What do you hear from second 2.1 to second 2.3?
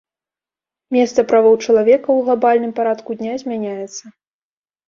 ў